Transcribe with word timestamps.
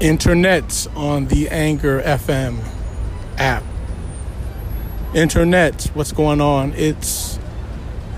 Internets 0.00 0.86
on 0.96 1.26
the 1.26 1.48
Anchor 1.48 2.00
FM 2.02 2.60
app. 3.36 3.64
Internet, 5.12 5.90
what's 5.94 6.12
going 6.12 6.40
on? 6.40 6.72
It's 6.74 7.36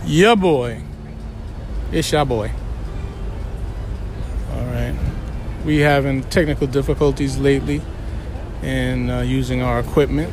your 0.05 0.37
boy. 0.37 0.83
It's 1.91 2.13
your 2.13 2.27
boy. 2.27 2.53
All 4.53 4.67
right. 4.67 4.95
We 5.65 5.79
having 5.79 6.23
technical 6.25 6.67
difficulties 6.67 7.39
lately 7.39 7.81
in 8.63 9.09
uh, 9.09 9.23
using 9.23 9.63
our 9.63 9.81
equipment. 9.81 10.31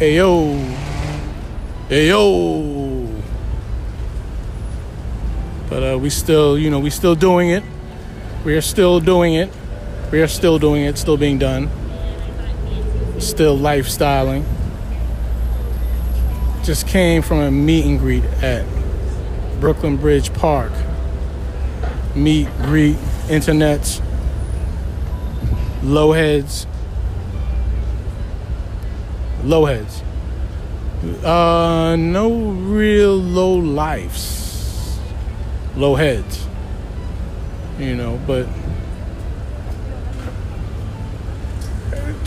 Ayo. 0.00 0.54
Ayo. 1.88 3.22
But 5.70 5.94
uh, 5.94 5.98
we 5.98 6.10
still, 6.10 6.58
you 6.58 6.68
know, 6.68 6.78
we 6.78 6.90
still 6.90 7.14
doing 7.14 7.48
it. 7.48 7.62
We 8.44 8.54
are 8.54 8.60
still 8.60 9.00
doing 9.00 9.32
it. 9.32 9.50
We 10.10 10.20
are 10.22 10.28
still 10.28 10.58
doing 10.58 10.82
it, 10.82 10.98
still 10.98 11.16
being 11.16 11.38
done. 11.38 11.70
Still 13.20 13.56
lifestyling. 13.56 14.44
Just 16.64 16.88
came 16.88 17.22
from 17.22 17.38
a 17.38 17.50
meet 17.50 17.84
and 17.84 17.98
greet 17.98 18.24
at 18.42 18.66
Brooklyn 19.60 19.96
Bridge 19.96 20.32
Park. 20.34 20.72
Meet, 22.16 22.48
greet, 22.62 22.96
internets, 23.28 24.02
low 25.84 26.10
heads. 26.10 26.66
Low 29.44 29.64
heads. 29.64 30.02
Uh, 31.24 31.94
no 31.96 32.50
real 32.50 33.14
low 33.16 33.54
lives. 33.54 34.98
Low 35.76 35.94
heads. 35.94 36.46
You 37.78 37.94
know, 37.94 38.20
but 38.26 38.46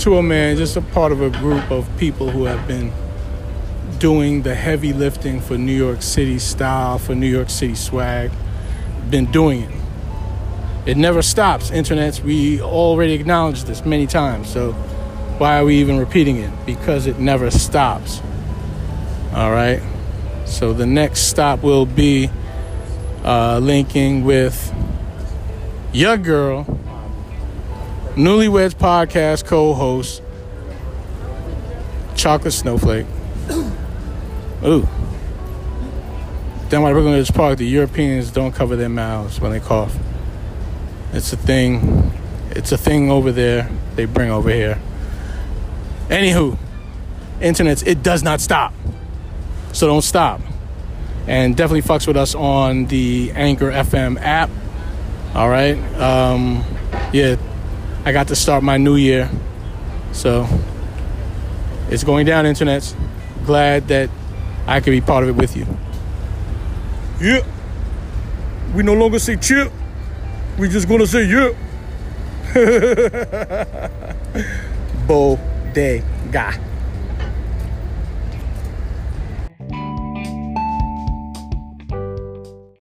to 0.03 0.17
a 0.17 0.21
man, 0.21 0.57
just 0.57 0.75
a 0.75 0.81
part 0.81 1.13
of 1.13 1.21
a 1.21 1.29
group 1.29 1.71
of 1.71 1.89
people 1.97 2.29
who 2.29 2.43
have 2.43 2.67
been 2.67 2.91
doing 3.99 4.41
the 4.41 4.53
heavy 4.53 4.91
lifting 4.91 5.39
for 5.39 5.57
New 5.57 5.71
York 5.71 6.01
City 6.01 6.39
style, 6.39 6.97
for 6.99 7.15
New 7.15 7.27
York 7.27 7.49
City 7.49 7.73
swag, 7.73 8.29
been 9.09 9.31
doing 9.31 9.61
it. 9.61 9.71
It 10.85 10.97
never 10.97 11.21
stops. 11.21 11.71
Internets, 11.71 12.21
we 12.21 12.61
already 12.61 13.13
acknowledged 13.13 13.65
this 13.65 13.85
many 13.85 14.05
times. 14.05 14.51
So 14.51 14.73
why 15.37 15.57
are 15.57 15.63
we 15.63 15.77
even 15.77 15.97
repeating 15.97 16.35
it? 16.35 16.51
Because 16.65 17.07
it 17.07 17.17
never 17.17 17.49
stops. 17.49 18.21
All 19.33 19.51
right. 19.51 19.81
So 20.45 20.73
the 20.73 20.85
next 20.85 21.29
stop 21.29 21.63
will 21.63 21.85
be 21.85 22.29
uh, 23.23 23.59
linking 23.59 24.25
with 24.25 24.73
your 25.93 26.17
girl, 26.17 26.65
Newlyweds 28.15 28.75
Podcast 28.75 29.45
co 29.45 29.73
host, 29.73 30.21
Chocolate 32.15 32.53
Snowflake. 32.53 33.07
Ooh. 34.63 34.87
Down 36.69 36.83
by 36.83 36.91
Brooklyn 36.91 37.15
Bridge 37.15 37.33
Park, 37.33 37.57
the 37.57 37.65
Europeans 37.65 38.29
don't 38.29 38.51
cover 38.51 38.75
their 38.75 38.89
mouths 38.89 39.41
when 39.41 39.51
they 39.51 39.59
cough. 39.59 39.97
It's 41.11 41.33
a 41.33 41.37
thing. 41.37 42.11
It's 42.51 42.71
a 42.71 42.77
thing 42.77 43.09
over 43.09 43.31
there. 43.31 43.67
They 43.95 44.05
bring 44.05 44.29
over 44.29 44.51
here. 44.51 44.79
Anywho, 46.09 46.55
internets, 47.39 47.85
it 47.85 48.03
does 48.03 48.21
not 48.21 48.41
stop. 48.41 48.75
So 49.71 49.87
don't 49.87 50.03
stop. 50.03 50.39
And 51.25 51.57
definitely 51.57 51.81
fucks 51.81 52.05
with 52.05 52.17
us 52.17 52.35
on 52.35 52.85
the 52.85 53.31
Anchor 53.33 53.71
FM 53.71 54.19
app. 54.21 54.51
All 55.33 55.49
right. 55.49 55.77
Um, 55.99 56.63
yeah, 57.11 57.37
I 58.05 58.11
got 58.11 58.27
to 58.27 58.35
start 58.35 58.63
my 58.63 58.77
new 58.77 58.95
year. 58.95 59.29
So 60.11 60.47
it's 61.89 62.03
going 62.03 62.25
down, 62.25 62.45
internets. 62.45 62.95
Glad 63.45 63.87
that 63.87 64.09
I 64.67 64.79
could 64.79 64.91
be 64.91 65.01
part 65.01 65.23
of 65.23 65.29
it 65.29 65.35
with 65.35 65.55
you. 65.55 65.65
Yeah. 67.21 67.45
We 68.75 68.83
no 68.83 68.93
longer 68.93 69.19
say 69.19 69.37
chip. 69.37 69.71
We 70.57 70.69
just 70.69 70.87
gonna 70.87 71.07
say 71.07 71.25
yeah. 71.25 71.53
Bodega. 75.07 76.72